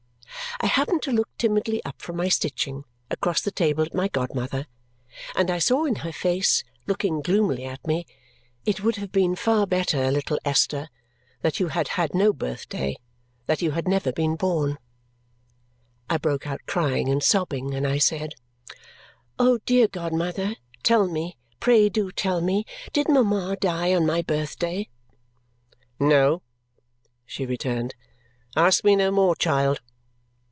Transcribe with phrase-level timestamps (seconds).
[0.63, 4.67] I happened to look timidly up from my stitching, across the table at my godmother,
[5.35, 8.05] and I saw in her face, looking gloomily at me,
[8.63, 10.89] "It would have been far better, little Esther,
[11.41, 12.95] that you had had no birthday,
[13.47, 14.77] that you had never been born!"
[16.07, 18.35] I broke out crying and sobbing, and I said,
[19.39, 24.89] "Oh, dear godmother, tell me, pray do tell me, did Mama die on my birthday?"
[25.99, 26.43] "No,"
[27.25, 27.95] she returned.
[28.55, 29.81] "Ask me no more, child!"